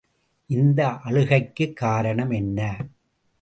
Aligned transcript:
இந்த 0.49 0.87
அழுகைக்குக் 1.03 1.75
காரணம் 1.75 2.29
என்ன? 2.31 2.59